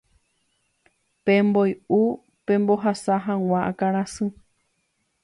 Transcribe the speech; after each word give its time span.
pemboy'u 1.25 2.01
pembohasa 2.45 3.13
hag̃ua 3.25 3.59
akãrasy 3.69 4.27